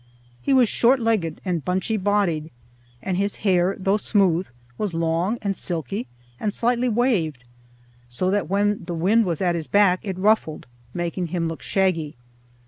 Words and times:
He 0.41 0.51
was 0.51 0.67
short 0.67 0.99
legged 0.99 1.39
and 1.45 1.63
bunchy 1.63 1.95
bodied, 1.95 2.49
and 3.03 3.17
his 3.17 3.35
hair, 3.45 3.75
though 3.77 3.97
smooth, 3.97 4.47
was 4.75 4.95
long 4.95 5.37
and 5.43 5.55
silky 5.55 6.07
and 6.39 6.51
slightly 6.51 6.89
waved, 6.89 7.43
so 8.09 8.31
that 8.31 8.49
when 8.49 8.83
the 8.85 8.95
wind 8.95 9.25
was 9.25 9.43
at 9.43 9.53
his 9.53 9.67
back 9.67 9.99
it 10.01 10.17
ruffled, 10.17 10.65
making 10.95 11.27
him 11.27 11.47
look 11.47 11.61
shaggy. 11.61 12.15